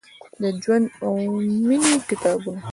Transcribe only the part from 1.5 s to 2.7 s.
میینې کتابونه،